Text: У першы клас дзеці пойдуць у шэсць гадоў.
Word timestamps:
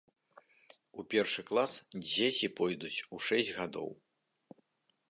У 1.03 1.05
першы 1.11 1.41
клас 1.49 1.71
дзеці 2.09 2.51
пойдуць 2.61 2.95
у 2.95 3.15
шэсць 3.29 3.55
гадоў. 3.61 3.89